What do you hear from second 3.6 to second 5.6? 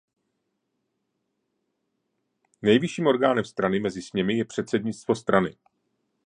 mezi sněmy je předsednictvo strany.